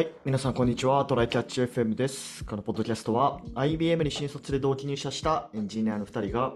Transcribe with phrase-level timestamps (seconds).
[0.00, 1.04] はい、皆さんこんにちは。
[1.04, 2.42] トライキャッチ FM です。
[2.46, 6.54] このポッドキャストは IBM に新卒で同期入社したエンジニアの2人が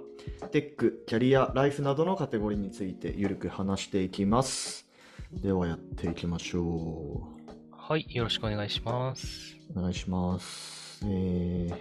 [0.50, 4.86] テック、キャリア、ライフなどのカテゴリーについてゆるく話していきます。
[5.30, 7.28] ではやっていきましょ
[7.70, 9.58] はい、よろしくお願いします。
[9.74, 9.78] う。
[9.78, 11.04] お願いします。
[11.04, 11.76] えー、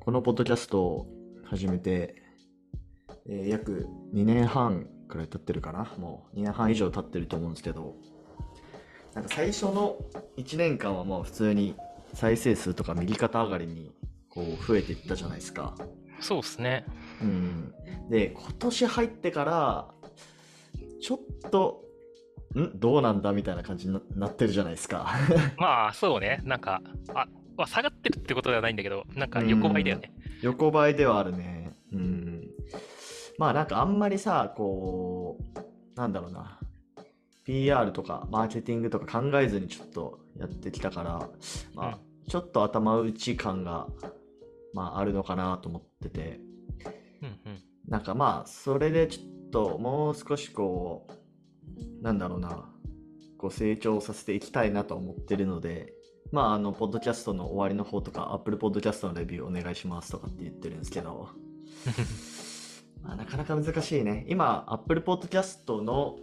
[0.00, 1.06] このポッドキャストを
[1.44, 2.20] 始めて、
[3.28, 5.94] えー約2年半くらい経ってるかな。
[5.98, 7.94] もう2年半以上経ってると思うんですけど、
[9.18, 9.96] なんか最初の
[10.36, 11.74] 1年間はもう普通に
[12.14, 13.92] 再生数とか右肩上がりに
[14.28, 15.74] こう増えていったじゃないですか。
[16.20, 16.86] そうですね。
[17.20, 17.74] うん。
[18.10, 19.88] で、今年入ってから、
[21.00, 21.82] ちょっと、
[22.54, 22.78] ん？
[22.78, 25.10] どうなんだみたいな感じにななってるじゃないですか。
[25.58, 26.40] まあ、そうね。
[26.44, 26.80] なんか、
[27.12, 30.12] あ、まあ、下がってるってことではないんだけど、なんか横ばいだよね。
[30.42, 31.76] 横ばいではあるね。
[31.92, 32.48] うん。
[33.36, 36.57] まあなんかあんまりさ、こう、なんだろうな。
[37.48, 41.30] PR とかマーケティングとか考えずにちょっとやってきたから、
[41.74, 43.88] まあ、ちょっと頭打ち感が、
[44.74, 46.40] まああるのかなと思ってて、
[47.22, 47.62] うんうん。
[47.88, 52.68] なんかまあ、それでちょっともう少しこう、なんだろうな、
[53.38, 55.94] こう成長させていきたいなと思ってるので、
[56.30, 61.30] まああの、ポッドキャストの終わりの方とか、Apple Podcast のレビューお願いしますとかって言ってるんですけど、
[63.02, 64.26] まあ、なかなか難しいね。
[64.28, 66.18] 今、Apple Podcast の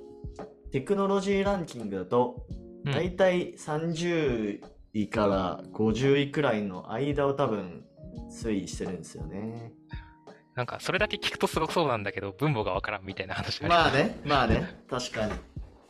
[0.75, 4.59] テクノロジーランキングだと、うんだいたい30
[4.93, 7.85] 位から50位くらいの間を多分
[8.29, 9.71] 推移してるんですよね。
[10.53, 15.31] なんか、それだけ聞くとすごそうなんだけど、分母がわからんみたいな話がまあね、まあね、確かに。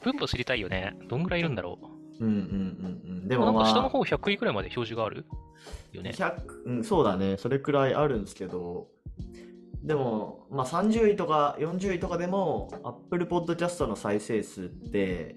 [0.04, 0.96] 分母知りたいよね。
[1.10, 1.80] どんぐらいいるんだろ
[2.20, 2.24] う。
[2.24, 3.28] うんうんうんうん。
[3.28, 5.26] ででもなんもまあ、か下の方100位くらいまで表示がある
[5.94, 6.12] よね。
[6.12, 8.88] 100、うん、そうだね、それくらいあるんですけど、
[9.86, 15.36] でも、まあ、30位とか40位とかでも、Apple Podcast の再生数って、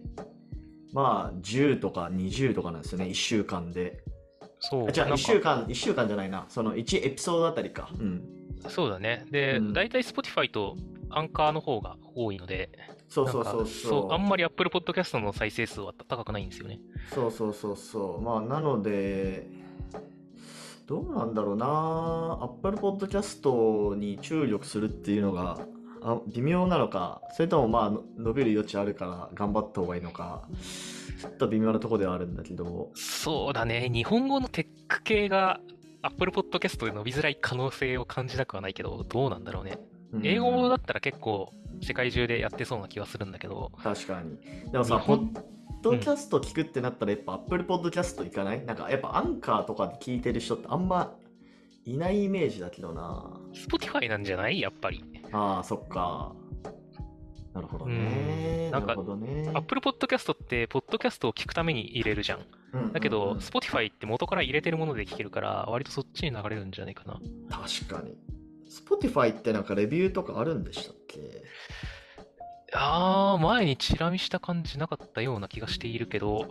[0.94, 4.02] まあ、10とか20とかなんですよね、1週間で。
[4.60, 4.88] そう。
[4.88, 7.90] あ、じゃあ、1なんか週間、一週間じゃないな、その1エピソードあたりか。
[8.00, 8.22] うん。
[8.68, 9.26] そうだね。
[9.30, 10.76] で、うん大体 Spotify と
[11.10, 12.70] アンカーの方が多いので、
[13.08, 14.12] そうそうそうそう。
[14.12, 16.80] あんまり Apple Podcast の再生数は高くないんですよね。
[17.14, 18.22] そうそうそうそう。
[18.22, 19.46] まあ、なので、
[20.88, 22.38] どうなんだろうな。
[22.40, 25.58] Apple Podcast に注力するっていうのが、
[26.00, 30.48] あ微妙なのか、それともまあ、の伸びる余地あるから頑張った方がいいのか、
[31.20, 33.90] ちょっと微妙なところではあるんだけど、そうだね。
[33.92, 35.60] 日本語のテック系が
[36.00, 39.78] Apple Podcast で伸びづらい可能性を感じなくはないけど、どうなんだろうね。
[40.14, 44.38] うん英語だったら結構世界中でやってそうな気はするんだけど、確かに。
[44.72, 48.64] でもさ、日ポッ本ドキャスト聞くってなったら、やっぱ Apple Podcast 行かない？
[48.64, 51.16] なんか、やっぱアンカーとかで聞いてる人ってあんま
[51.84, 53.40] いないイメージだけどな。
[53.52, 54.60] Spotify なんじゃない？
[54.60, 55.04] やっぱり。
[55.32, 56.34] ああ、そっか。
[57.54, 58.64] なるほどね。
[58.66, 59.50] うんなんかなるほどね。
[59.54, 62.40] Apple Podcast って、ポッドキャストを聞くために入れるじゃん。
[62.74, 67.18] うんだけど、うんうん Spotify って元から入れてるもので聞けるから、割とそっちに流れるんじゃないかな。
[67.50, 68.18] 確かに。
[68.68, 71.42] Spotify ってなんかレビューとかあるんでしたっけ？
[72.72, 76.48] あー、前にチラ見した感じなかったような気がしているけど、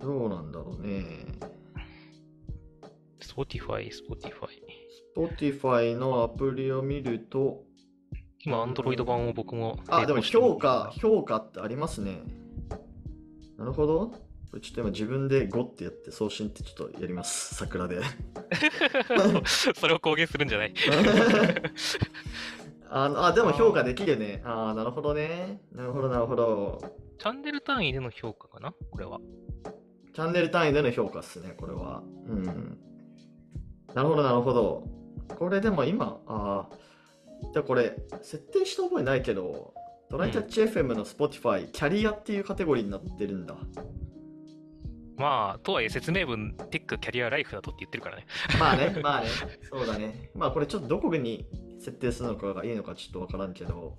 [0.00, 1.04] どうなんだろうね。
[3.20, 4.48] Spotify、Spotify。
[5.16, 7.64] Spotify のアプリを見ると、
[8.44, 12.22] 今、Android 版を僕もあ、でも評価、評価ってありますね。
[13.58, 14.08] なるほど。
[14.50, 17.54] これちょっと今自分で5ってやって送信ってちょっとやります。
[17.56, 18.00] 桜で。
[19.74, 20.74] それを公言するんじゃない
[22.88, 24.42] あのあ、でも評価できるね。
[24.44, 25.60] ああ、なるほどね。
[25.72, 26.80] なるほど、なるほど。
[27.18, 28.74] チャンネル単位での評価かな？
[28.90, 29.20] これは。
[30.14, 32.02] チャンネル単位での評価っすね、これは。
[32.28, 32.78] うん。
[33.94, 34.84] なるほど、なるほど。
[35.38, 36.76] これでも今、ああ、
[37.52, 39.74] じゃあこれ、設定した覚えないけど、
[40.08, 43.56] トライキャッチ FM の Spotify、キャリアっていうカテゴリーになってるんだ。
[45.16, 48.26] まあ、とはいえ説明文、テック、キャリア、ライフだとって言ってるからね。
[48.60, 49.28] まあね、 まあね、
[49.62, 50.30] そうだね。
[50.34, 51.46] まあこれちょっとどこに
[51.78, 53.96] 設定するのかがいいのかちょっとわからんけど。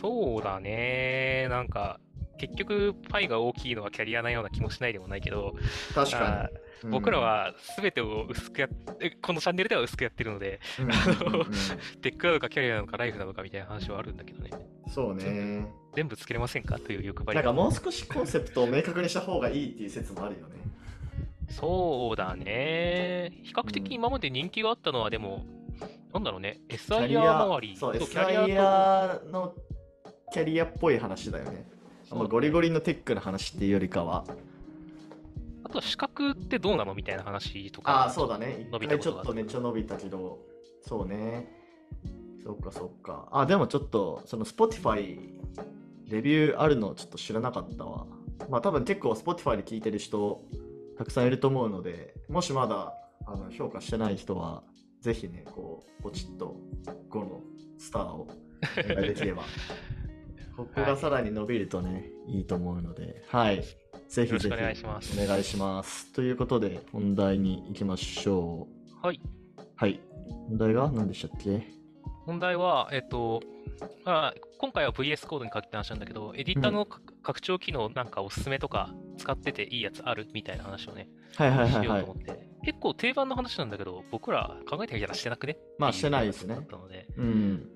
[0.00, 1.46] そうだね。
[1.50, 2.00] なんか、
[2.38, 5.54] 結局、パイが大きいのはキャリアなような気もしないでもないけど、
[5.94, 6.56] 確かあに。
[6.56, 6.60] ー
[6.90, 8.70] 僕らは全てを薄くやっ
[9.00, 11.46] えこのチャンネルでは薄くやってるので、うん、あのうんうん
[12.00, 14.50] テックなのかキャリアなのかライフなのかみたいな話はあるんだけどね。
[14.88, 15.70] そうね。
[15.94, 16.78] 全部つけれませんか？
[16.78, 20.54] という欲張りなんかもう少しコンセプトを明確にした方がいいっていう説もあるよね。
[21.50, 23.32] そうだね。
[23.42, 25.44] 比較的今まで人気があったのは、でも、
[26.12, 29.54] なんだろうね、SIR 周りそう、とキャリアの
[30.32, 31.68] キャリアっぽい話だよね。
[32.10, 34.24] まあ、ゴリゴリのテックの話っていうよりかは。
[35.62, 37.92] あとは資格ってどうなのみたいな話とか。
[37.92, 38.68] ああ、そうだね。
[38.72, 40.40] 一回ちょっとめっちゃ伸びたけど、
[40.82, 41.48] そうね。
[42.44, 43.28] そっかそっか。
[43.30, 45.18] あ、でもちょっと、その Spotify
[46.08, 48.06] レビューあるのちょっと知らなかったわ。
[48.48, 50.42] まあ多分結構 Spotify で聞いてる人
[50.98, 52.94] たくさんいると思うので、もしまだ
[53.26, 54.64] あの評価してない人は、
[55.00, 56.56] ぜひね、こう、ポチッと
[57.10, 57.40] 5の
[57.78, 58.28] スターを
[59.06, 59.42] できれば。
[60.56, 63.64] ここがさらに伸びるとね、いいと思うので、はい。
[64.08, 66.12] ぜひぜひお願いしますお願いします。
[66.12, 68.68] ということで、本題に行きましょ
[69.02, 69.06] う。
[69.06, 69.20] はい。
[69.76, 70.00] はい。
[70.48, 71.66] 本題が何でしたっけ？
[72.26, 73.40] 問題は、えっと、
[74.04, 82.20] まあ、今回は VS コードに限った話なんだけど、エディターのか拡張機能なんかおすすめとか使ってていいやつあるみたいな話をね、はいはいしはいはいようと思。
[82.20, 82.49] って。
[82.64, 85.56] 結構定番の話なんだけど、僕ら考えてみたらしてなくね？
[85.78, 87.68] まあしてないですねだったので、うん。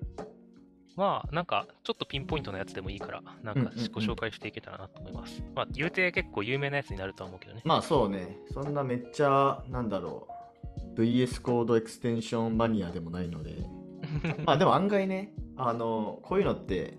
[0.95, 5.43] まあ、なんか、ちょっとピンポイントのやつでもいいから、なんかうんうんうんご紹介していけたらなと思います。
[5.53, 7.61] まあ、言うて結構有名なやつになるとは思うけどね。
[7.65, 8.37] まあそうね。
[8.53, 10.27] そんなめっちゃ、なんだろ
[10.95, 11.01] う。
[11.01, 13.55] VS コードエクステンションマニアでもないので。
[14.45, 16.97] まあでも案外ね、あの、こういうのって、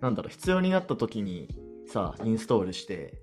[0.00, 1.48] なんだろう、必要になった時に
[1.86, 3.20] さ、インストールして、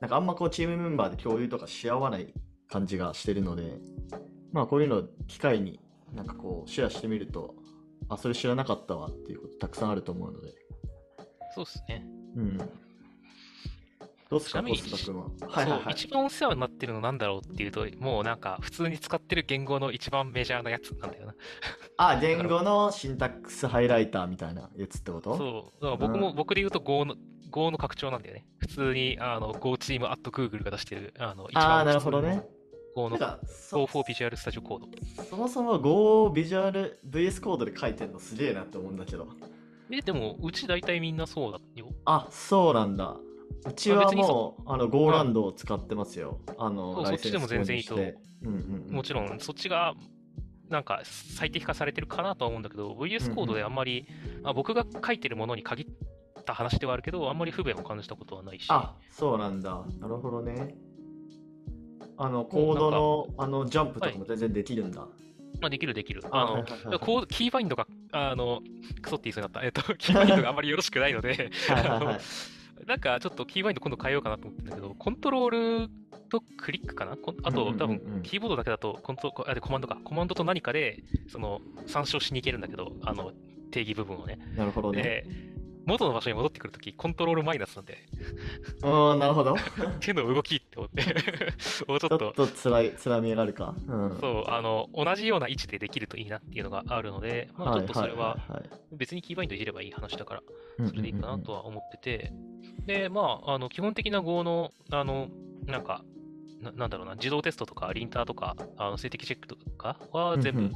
[0.00, 2.32] なんかあんまこうチームメンバーで共有とかし合わない
[2.70, 3.78] 感じがしてるので、
[4.52, 5.80] まあこういうの機会に
[6.14, 7.54] なんかこうシェアしてみると、
[8.08, 10.54] あ、それ知らなかったわっていうことたくさんあると思うので。
[11.54, 12.06] そうですね。
[12.36, 12.58] うん。
[14.30, 15.24] どうっすか、ちなみにコスタ君は？
[15.48, 15.92] はいはいはい。
[15.92, 21.34] 一番お世話になってるのなんだろうっていうと、もうなんか普通に使ってる言語の一番メジャーなやつなんだよな。
[21.96, 25.36] あ、言語のシンタックスハイライターみたいなやつってこと？
[25.38, 25.84] そう。
[25.84, 27.16] だから僕も、うん僕で言うと Go の、
[27.50, 28.46] Go の拡張なんだよね。
[28.58, 32.46] 普通に、あの、Go チーム at Google が出してる、あの、一ああ、番なるほどね。
[32.98, 35.24] Go の Go そ for Visual Studio Code。
[35.24, 39.28] そもそも Go ビジュアル VS コードで書いてるのすげえなって思うんだけど。
[39.90, 41.88] え、でも、うち大体みんなそうだよ。
[42.04, 43.16] あ、そうなんだ。
[43.66, 46.40] うちはもう、あの、Go ランドを使ってますよ。
[46.58, 48.94] あの、そっちでも全然いいと思うんうんうん。
[48.94, 49.94] もちろん、そっちが、
[50.68, 54.06] なんか最適化されてるかなとは思うんだけど、VS コードであんまり、
[54.44, 55.86] あ僕が書いてるものに限っ
[56.44, 58.66] た話ではあるけど、あんまり不便を感じたことはないし。
[58.68, 59.82] あ、そうなんだ。
[59.98, 60.74] なるほどね。
[62.18, 65.06] あの、コードの、あの、ジャンプとかも全然できるんだ。
[65.60, 66.22] まあ、できるできる。
[66.30, 68.60] ああの、はいはいはいはいコードキーバインドが、あの、
[69.00, 69.64] クソって言いそうになった。
[69.64, 72.18] えっと、 キーバインドがあんまりよろしくないので、はいはいはい。
[72.86, 75.90] なんかちょっとキーバインド今度変えようかなと思ってるんだけど、コントロール
[76.28, 77.16] とクリックかな？
[77.16, 79.98] こんあと、うんうんうんうん多分、キーボードだけだとコントあでコマンドか。
[80.04, 83.32] コマンドと何かで、その、参照しに行けるんだけど、あの、
[83.70, 84.38] 定義部分をね。
[84.56, 85.24] なるほどね。
[85.88, 87.98] で、元の場所に戻ってくるとき、コントロールマイナスなんで、
[88.82, 89.56] うん、なるほど。
[90.00, 91.02] 手の動きって思って、
[91.88, 93.74] もうちょっとちょっ、とつらい、つらみがあるか。
[93.86, 94.18] うん。
[94.20, 98.38] そう、あの、同じような位置でできるといいなっていうのがあるので、まあちょっとそれは、
[98.92, 100.42] 別にキーバインドいじればいい話だから、
[100.84, 102.32] いそれでいいかなとは思ってて、
[102.86, 105.28] で、まあ、あの、基本的な Go の、あの、
[105.66, 106.04] なんか、
[106.60, 110.72] ななんだろうな、自動テストとか、リンターとか、あの、静的チェックとかは全部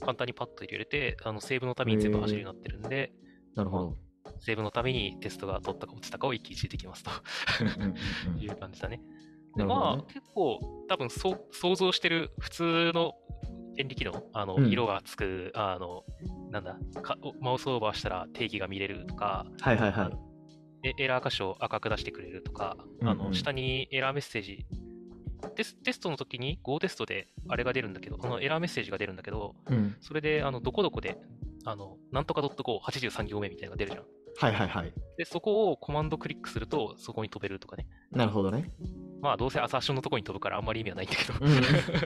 [0.00, 3.12] 簡単にパッと入れれて、あの、セーブのために全部走るようになってるんで、
[3.54, 3.96] なるほど。
[4.40, 7.10] セーブのためにテストが取ったか落ちたかを一気にしてできますと
[8.38, 9.00] いう感じだね。
[9.56, 13.14] で、まあ、ね結構、多分そう、想像してる普通の
[13.76, 16.04] 便利機能、あの、うん色がつく、あの、
[16.50, 20.10] なんだか、マウスオーバーしたら定義が見れるとか、はいはいはい。
[20.84, 24.66] えエラー箇所を赤く出してくれるとか、うんうんあの下にエラーメッセージ
[25.54, 29.96] テス、テストの時に Go テストであれが出るんだけど、あのエラーメッセージが出るんだけど、うん。
[30.00, 31.18] それであのどこどこで、
[31.64, 34.04] あのなんとか .go83 行目みたいなのが出るじゃん。
[34.38, 34.92] はいはいはい。
[35.16, 37.86] で、そこをコマンドクリックすると、そこに飛べるとかね。
[38.12, 38.70] なるほどね。
[39.20, 41.60] まあ、どうせアサーションのとこに飛ぶからあんまり意味はないんだけど、うん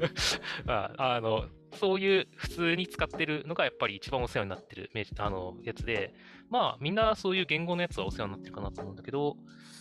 [0.65, 6.15] まあ、あの、そういう普通に使ってるのがやっぱり一番お世話になってるメあのやつで、
[6.49, 9.37] まあ、みんなそういう言語のやつはお世話になってるかなと思うんだけど、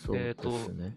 [0.05, 0.93] そうえーとですね。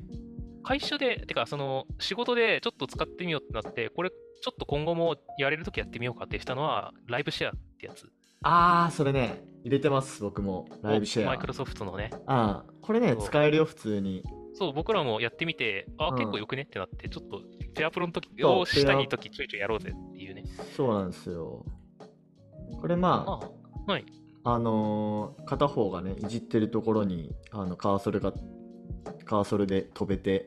[0.65, 8.11] 会社で、てか、その、仕事でちょっと使ってみようってなって、これ、ちょっと今後もやれるときやってみようかってしたのは、ライブシェアってやつ。
[8.45, 10.67] ああ、それね、入れてます、僕も。
[10.83, 11.27] ライブシェア。
[11.29, 12.11] マイクロソフトのね。
[12.27, 14.23] ああ、これね、使えるよ、普通に。
[14.53, 17.41] そう、僕らもやってみて、あ、うん結構よくねってなって、ちょっと、
[17.75, 20.45] ペアプロの時を下に時ちょいちょいやろうぜっていうね。
[20.77, 21.65] そうなんですよ。
[22.81, 23.41] これまま
[23.89, 24.05] あ、はい。
[24.45, 28.35] あ、あのー片方がね、いじってるところに、あの、カーソルが、
[29.25, 30.47] カーソルで飛べて、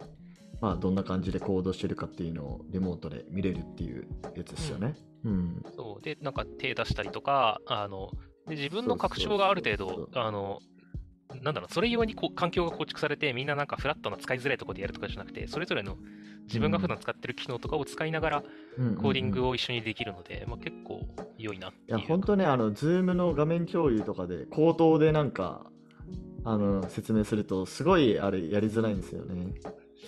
[0.62, 4.96] まあ、どんな感じで行動してるかっていうのをリモートで見れるっていうやつですよね。
[5.24, 5.64] うん。
[5.76, 6.04] そう。
[6.04, 8.12] で、なんか手出したりとか、あの、
[8.48, 10.60] で自分の拡張がある程度、あの、
[11.42, 15.98] なんだろう、それ用にこう環境が構築されて、みんななんかフラットな使いづらいところでやるとかじゃなくて、それぞれの
[16.46, 19.50] 自分が普段使ってる機能とかを使いながら、コーディングを。
[19.50, 21.02] を一緒にできるので、まあ、結構
[21.38, 22.00] 良いなっていう。
[22.00, 25.72] いや、本当ね、あの、ズームの画面共有とかで、口頭でなんか、
[26.44, 29.54] あの、説明すると、すごい、あれ、やりづらいんですよね。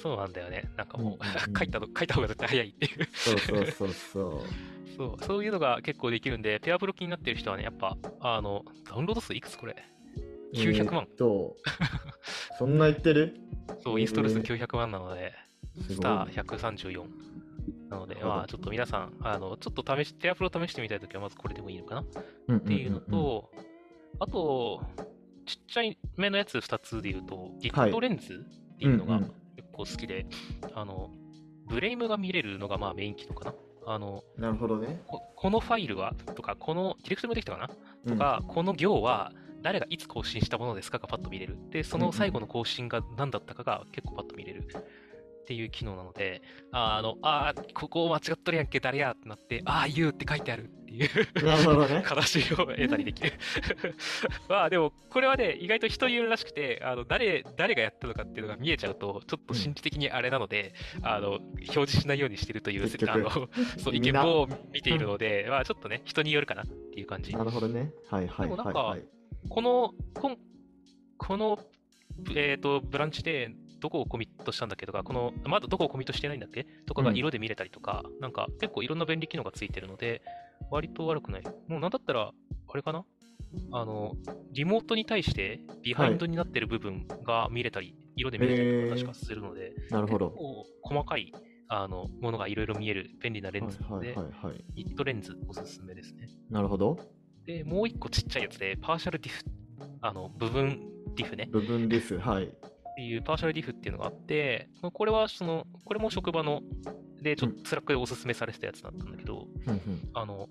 [0.02, 0.70] そうなんだよね。
[0.78, 3.08] なんかもう、うんうんうん 書いたの、書いた方が絶対早いっていう。
[3.14, 4.42] そうそうそうそう。
[4.98, 9.76] そう、そういうのが結構できるんで、ペアプロ気になってる人はね、やっぱ、あの、ダウンロード数いくつこれ
[10.54, 11.56] ?900 万えーっと、
[12.58, 13.40] そんな言ってる？
[13.82, 15.34] そう、インストール数900万なので、
[15.82, 17.06] スター134。
[17.90, 22.02] なので、まあ、ちょっと皆さん、あの、ちょっと試し、テアフロ試してみたいときは、まずこれでもいいのかな？
[22.02, 22.06] っ
[22.48, 23.52] うんうんていうのと、
[24.20, 24.84] あと、
[25.46, 29.39] ちっちゃい目のやつ2つで言うと、ギットレンズっていうのがうんうん結
[29.80, 30.26] 構好きで、
[30.74, 31.10] あの、
[31.68, 33.56] ブレイムが見れるのがまあメイン機能かな？
[33.88, 35.02] あの、なるほどね。
[35.08, 37.70] ここのファイルはとか、このディレクトリもできたかな？
[38.06, 39.32] うんとか、この行は
[39.62, 41.58] 誰がいつ更新したものですかがパッと見れる。
[41.70, 44.68] で、その最後の更新が何だったかが結構パッと見れる。
[44.70, 49.14] っていう機能なので、ああの、あーここ間違っとるやんけ、誰や？
[49.14, 50.70] ってなって、ああ、言うって書いてある
[51.04, 52.02] いうね。
[52.06, 53.34] 形を得たりできる。
[54.48, 67.34] まあでも、これはね、意外と人によるらしくて、あの誰誰がやったのかっていうのが見えちゃうと、ちょっと心理的にあれなので、あの表示しないようにしてるというあの そう意見を見ているので、まあちょっとね、人によるかなっていう感じ。
[67.34, 67.92] なるほどね。
[68.10, 69.08] はいはいでもなんかはいはい。
[69.50, 70.38] この、こん
[71.18, 71.60] この、
[72.36, 80.22] えっ、と、ブランチで、どこをコミットしたんだっけとか、この、まだどこをコミットしてないんだっけとかがうん色で見れたりとか、なんか結構いろんな便利機能がついてるので、
[80.72, 81.44] 割と悪くない。
[81.68, 83.06] もうなんだったら、あれかな？
[83.72, 84.14] あの、
[84.54, 90.38] リモートに対してビハインドになってる部分が見れたり、色で見れたりとか確かするので、なるほど結。
[90.38, 91.32] 構細かい
[91.68, 94.64] あのものがいろいろ見える便利なレンズなので、はいはいはいはい。
[94.76, 96.28] ニットレンズおすすめですね。
[96.50, 96.98] なるほど。
[97.46, 99.44] で、もう一個ちっちゃいやつで、 Partial Diff、
[100.02, 100.80] あの、部分
[101.16, 101.48] diff ね。
[101.52, 102.20] 部分です。
[102.20, 102.52] はい。
[103.00, 106.62] っていう Partial Diff っていうのがあって、これはその、これも職場の、
[107.22, 110.50] で、ちょっとスラックでおすすめされてたやつだったんだけど、ふんあの、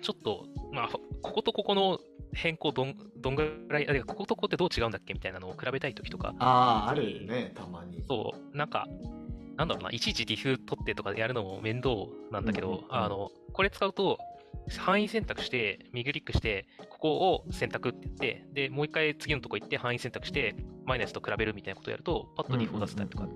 [0.00, 0.88] ちょっと、まあ、
[1.20, 1.98] こことここの
[2.32, 8.04] 変更どん、どんぐらい、あこことここってどう違うんだっけみたいなのを比べたいときとか、ああ、あるね、たまに。
[8.06, 8.86] そう、なんか、
[9.56, 11.90] なんだろうな、いちいち diff 取ってとかでやるのも面倒
[12.30, 12.86] なんだけど、うんうんうん。
[12.90, 14.18] あの、これ使うと、
[14.78, 23.28] 範囲選択して、右クリックして、ここを選択って言って、で、もう一回次のとこ行って範囲選択して、前のやつと比べるみたいなことをやると、パッとディフを出せたりとか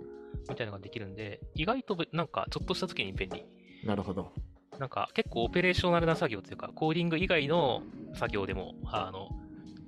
[0.48, 3.44] みたいなのができるんで、意外とぶなんか、ちょっとした時に便利。
[3.84, 4.32] なるほど。
[4.78, 7.82] なんか、結構オペレーショナルな作業というか、コーディング以外の
[8.14, 9.28] 作業でも、あの、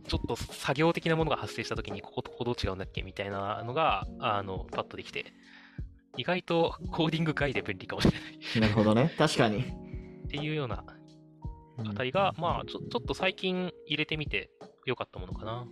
[0.09, 5.33] ちょっと作業的なものが発生したときに、こことここどう違うんだっけみたいなのが、あの、パッとできて、
[6.17, 9.15] 意外とコーディング外で便利かもしれないなるほどね。
[9.17, 9.61] 確かに。
[9.61, 10.85] っていうような
[11.89, 14.51] あたりが、まあちょ、ちょっと最近入れてみて
[14.87, 15.67] 良かったものかな。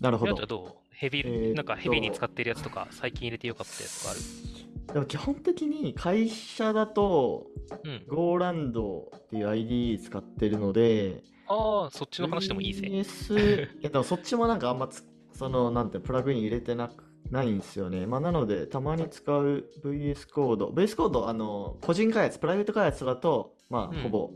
[0.00, 0.34] なるほど。
[0.46, 0.82] どう？
[0.90, 4.94] ヘビえーなんかヘビーに使ってるやつとか、最近入れて良かったやつとかある？
[4.94, 7.46] でも基本的に会社だと、
[7.84, 8.04] うん。
[8.08, 12.82] ゴーランドっていう ID 使ってるので、ああ、そっちの話でもいいぜ。
[12.86, 15.04] VS でもそっちもなんかあんまつ
[15.34, 18.06] そのなんてプラグイン入れてなくないんですよね。
[18.06, 24.30] まあ、なのでたまに使う VS コード VS コードあの個人開発プライベート開発だとまうんあほぼ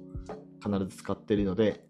[0.70, 1.85] 必ず使ってるので、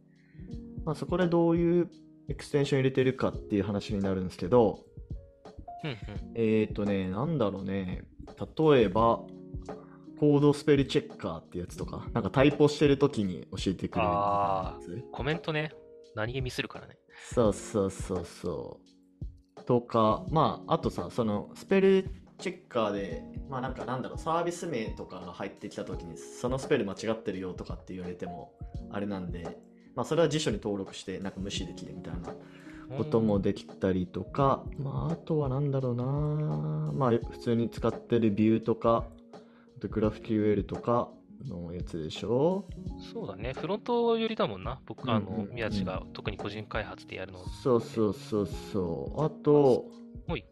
[0.85, 1.90] まあ、そこでどういう
[2.28, 4.85] エクステンション入れてるかっていう話になるんですけど。
[6.35, 9.21] えっ、ー、とねなんだろうね例えば
[10.18, 15.73] コードスペルチェッカーってやつとかなんかタイプしてる時に教えてくれるああや、つコメントね、
[16.14, 16.97] 何気ミスるからね。
[17.33, 18.80] そうそうそうそ
[19.59, 19.64] う。
[19.64, 28.52] とか、まあ、あとさ、そのスペルチェッカーで、まあなんかなんだろう、サービス名とかが入ってきたときに、そのスペル間違ってるよとかって言われても、
[28.90, 29.59] あれなんで、
[29.95, 32.35] まあそれは辞書に登録して、なんか無視できるみたいな
[32.97, 36.05] こともできたりとか、まああとはなんだろうな、
[36.93, 41.09] まあ普通に使ってるビューとか、あとグラフ QL とか
[41.49, 42.66] のやつでしょ？
[43.12, 47.38] そうだね、フロント寄りだもんな、僕、あの宮地が特に個人開発でやるの。
[47.62, 49.25] そうそうそうそう。
[49.25, 49.87] あと
[50.26, 50.45] ほい、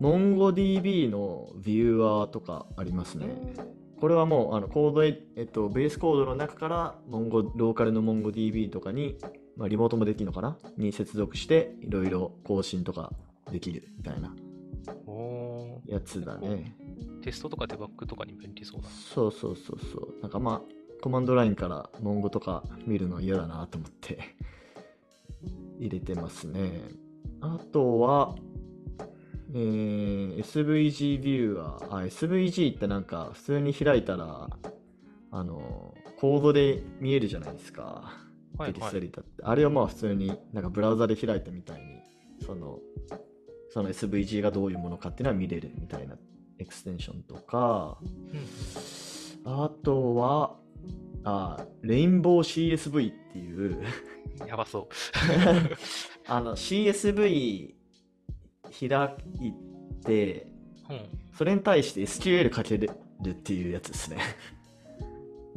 [0.00, 3.26] MongoDB のビューアーとかありますね。
[4.00, 9.16] これはもうあのコードへ、えっと、ベースコードの中からモンゴローカルの MongoDB とかに、
[9.56, 10.56] まあ、リモートもできるのかな？
[10.76, 13.12] に接続していろいろ更新とか
[13.50, 14.34] できるみたいな
[15.06, 16.76] おやつだね。
[17.20, 18.88] ーテストとかデバッグとかに便利そうだ。
[18.88, 20.22] そうそうそうそう。
[20.22, 24.18] なんかまあコマンドラインからモンゴとか見るの嫌だなと思って
[25.78, 26.90] 入れてますね。
[27.40, 28.34] あとは、
[29.54, 31.96] えー SVG ビューアー。
[31.96, 34.48] あ、SVG ってなんか普通に開いたら、
[35.30, 38.12] あの、コードで見えるじゃないですか。
[38.56, 38.92] はいテキスはい。
[38.92, 39.42] トエディターって。
[39.44, 42.02] あれをまあ普通になんかブラウザで開いたみたいに、
[42.44, 42.78] その、
[43.70, 46.16] その SVG がどういうものかっていうのは見れるみたいな
[46.58, 47.98] エクステンションとか、
[48.32, 48.46] うん
[49.44, 50.56] あとは、
[51.24, 53.82] あ、レインボー CSV っていう、
[54.46, 54.94] やばそう。
[56.26, 57.74] あの CSV
[58.70, 59.52] 開い
[60.04, 60.46] て、
[60.88, 61.00] うん。
[61.36, 62.90] それに対して SQL かける
[63.28, 64.18] っていうやつですね。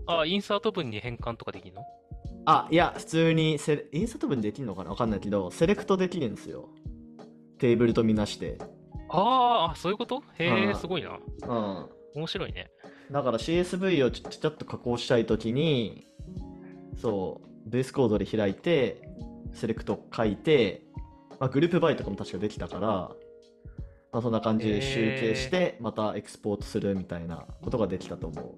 [0.08, 1.86] あ、インサート文に変換とかできるの？
[2.46, 4.90] あ、いや、普通にセレインサート文できるのかな？
[4.90, 6.70] わかんないけど、セレクトできるんですよ。
[7.60, 8.58] テーブルとみなして。
[9.10, 10.24] ああ、そういうこと？
[10.38, 11.20] へえ、うんすごいな。
[11.48, 11.90] うん。
[12.16, 12.72] 面白いね。
[13.12, 16.08] だから CSV をちょちょっと加工したいときに、
[17.00, 19.08] そう、ベースコードで開いて、
[19.54, 20.84] セレクト書いて、
[21.42, 23.16] まあ、グループバイとかも確かできたから、ま
[24.20, 28.56] あ、そんな感じで集計して、またエクスポートするみたいなことができたと思う。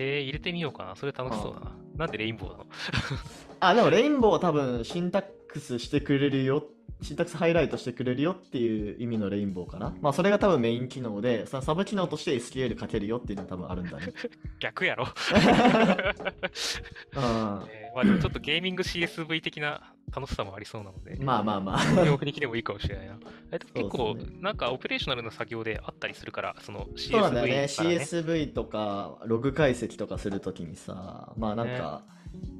[0.00, 0.94] へえ、入れてみようかな。
[0.94, 1.76] それ楽しそうだな。
[1.96, 2.66] なんでレインボーなの？
[3.58, 6.64] あ、でもレインボーは多分シンタックスしてくれるよ、
[7.02, 9.96] シンタックスハイライトしてくれるよっていう意味のレインボーかな。
[10.00, 14.12] まあそれが多分メイン機能で、そのサブ機能として SQL 書けるよっていうのが多分あるんだね。
[14.60, 15.06] 逆やろ。
[17.16, 22.04] うんえーまあでもちょっとゲーミング CSV 的な楽しさもありそうなので、まあまあまあ。
[22.04, 23.18] 両国に来てもいいかもしれないな。
[23.52, 27.64] えっと結構なんかオペレーショナルな作業であったりするから、その CSV そうなんだよね。
[27.64, 32.02] CSV とかログ解析とかするときにさ、まあなんか、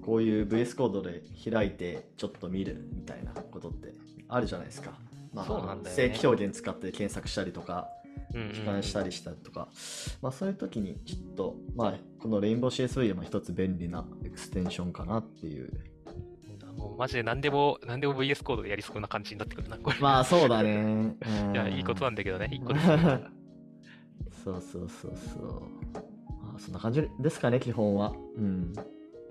[0.02, 3.94] こういう VS コードで開いてちょっと見るみたいなことって
[4.28, 4.92] あるじゃないですか。
[5.32, 8.00] まあ、そうなんだよね正規表現使って検索したりとか、うん
[8.42, 9.68] うん機関したりしたりとか、
[10.22, 15.70] まあそういう時にちょっと、まあこのレインボー CSV は一つ便利なエクステンションかなっていう。
[17.00, 19.98] マジで何でも、何でも VS コードでやりそうな感じになってくるな、これ。
[20.00, 21.16] まあそうだね。
[21.46, 22.98] うんいや、いいことなんだけどね、いいことですよ
[24.44, 25.62] そうそうそうそう。
[26.44, 28.12] まあそんな感じですかね、基本は。
[28.36, 28.74] うん。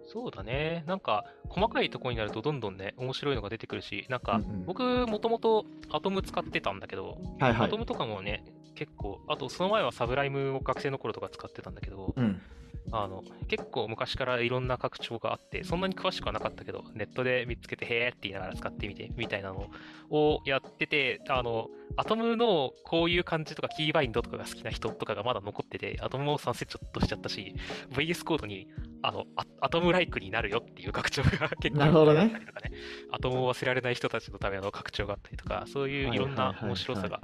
[0.04, 0.84] そうだね。
[0.88, 7.78] なんか、細かいところになるとどんどんね、面白いのが出てくるし、なんか僕、もともとアトム使ってたんだけど、はいはいアト。
[7.78, 12.42] ムとかもね、結構、あとその前はサブライムを学生の頃とか使ってたんだけど、うん。
[12.92, 19.70] あの、結構昔からいろんな拡張があって、そんなに詳しくはなかったけど、ネットで見つけて、へーって言いながら使ってみて、みたいなの
[20.10, 21.68] をやってて、あの、
[21.98, 27.56] アトムのこういう感じとか、キーバインドとかが好きな人とかがまだ残ってて、アトムもサンセットちょっとしちゃったし、
[27.92, 28.68] VS コードに、
[29.02, 32.22] あの、アアトムライクになるよっていう拡張が結構なるほどね。
[32.22, 32.72] あったりとかね、
[33.12, 37.22] アトムを忘れられない人たちのための拡張があったりとか、そういういろんな面白さが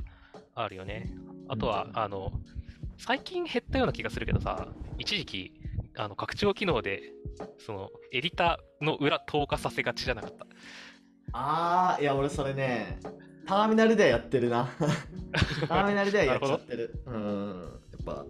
[0.55, 1.11] あるよね。
[1.47, 2.31] あとは、あの、
[2.97, 5.53] 最近減ったような気がするけどさ、一時期、
[5.97, 7.01] あの、拡張機能で、
[7.65, 10.45] その、エディターの裏透過させがちじゃなかった？
[11.33, 12.99] あー、いや、俺それね、
[13.45, 14.69] ターミナルではやってるな。
[15.67, 17.01] ターミナルではやっちゃってる。
[17.05, 17.81] うん。
[17.91, 18.25] やっぱ、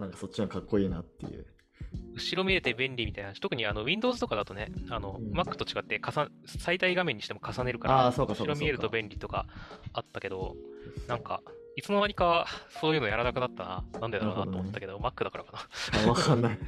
[0.00, 1.46] なんかそっちの方がかっこいいなっていう。
[2.16, 9.46] 後ろ見えて便利みたいな、特にあの Windows とかだとね、あの、うん Mac と違って重最大画面にしても重ねるから、後ろ見えると便利とか
[9.92, 10.56] あったけど、
[11.06, 11.42] なんか、
[11.78, 12.44] いつの間にか
[12.80, 13.84] そういうのやらなくなったな。
[14.00, 16.02] なんでだろうなと思ったけど、Mac だからかな。
[16.06, 16.58] あ、わかんない。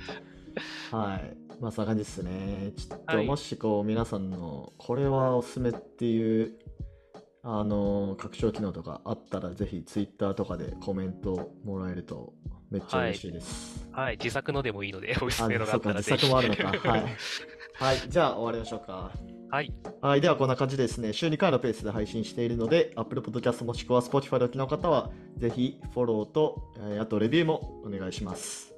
[0.92, 1.36] はい。
[1.60, 2.72] まあ、そんな感じですね。
[2.76, 6.56] ちょっと、はいもしこう、皆さんの、これはおすすめっていう、
[7.42, 12.32] あの、拡張機能とかあったら、ぜひ Twitter とかでコメントもらえると、
[12.70, 13.88] めっちゃ嬉しいです。
[13.90, 16.22] はい、自作のでもいいので、おすすあ、めのがあったらぜひ。
[16.24, 16.88] 自作もあるのか。
[16.88, 17.04] はい。
[17.74, 17.96] はい。
[18.08, 19.10] じゃあ、終わりましょうか。
[19.50, 19.72] はい。
[20.00, 28.72] はい、ではこんな感じでですね、週2回のペースで配信しているので、Apple Podcast もしくは Spotify でお聞きの方は、ぜひフォローと、えーあとレビューもお願いします。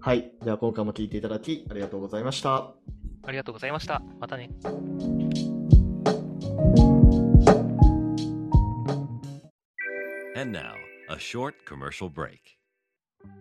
[0.00, 2.74] はい、では今回も聞いていただきありがとうございました。
[3.24, 4.02] ありがとうございました。
[4.20, 4.50] またね。
[10.36, 10.74] And now,
[11.10, 12.38] a short commercial break.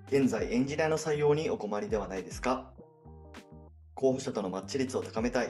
[0.10, 2.72] 現在、エンジニアの採用にお困りではないですか？
[3.94, 5.50] 候補者とのマッチ率を高めたい、